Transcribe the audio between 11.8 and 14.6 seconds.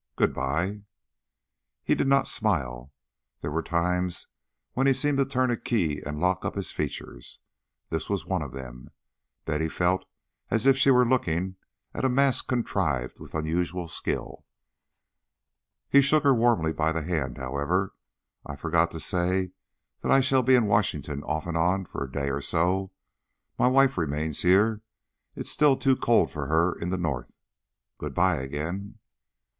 at a mask contrived with unusual skill.